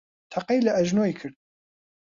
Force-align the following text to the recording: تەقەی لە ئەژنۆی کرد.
تەقەی 0.31 0.63
لە 0.65 0.71
ئەژنۆی 0.77 1.17
کرد. 1.19 1.37